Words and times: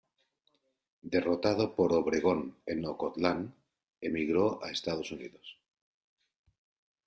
Derrotado 1.13 1.75
por 1.75 1.93
Obregón 1.93 2.57
en 2.65 2.83
Ocotlán, 2.85 3.53
emigró 4.01 4.59
a 4.65 4.71
Estados 4.71 5.11
Unidos. 5.11 5.59